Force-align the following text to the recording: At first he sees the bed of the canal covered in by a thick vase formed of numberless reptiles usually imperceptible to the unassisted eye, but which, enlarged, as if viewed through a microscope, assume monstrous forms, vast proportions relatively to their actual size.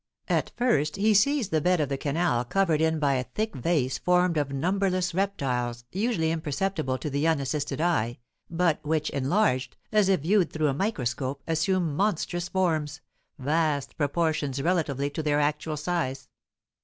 At 0.29 0.51
first 0.57 0.95
he 0.95 1.13
sees 1.13 1.49
the 1.49 1.61
bed 1.61 1.79
of 1.79 1.87
the 1.87 1.95
canal 1.95 2.43
covered 2.43 2.81
in 2.81 2.97
by 2.97 3.13
a 3.13 3.23
thick 3.23 3.55
vase 3.55 3.99
formed 3.99 4.35
of 4.35 4.51
numberless 4.51 5.13
reptiles 5.13 5.85
usually 5.91 6.31
imperceptible 6.31 6.97
to 6.97 7.07
the 7.07 7.27
unassisted 7.27 7.79
eye, 7.79 8.17
but 8.49 8.83
which, 8.83 9.11
enlarged, 9.11 9.77
as 9.91 10.09
if 10.09 10.21
viewed 10.21 10.51
through 10.51 10.69
a 10.69 10.73
microscope, 10.73 11.43
assume 11.45 11.95
monstrous 11.95 12.49
forms, 12.49 13.01
vast 13.37 13.95
proportions 13.95 14.59
relatively 14.59 15.11
to 15.11 15.21
their 15.21 15.39
actual 15.39 15.77
size. 15.77 16.29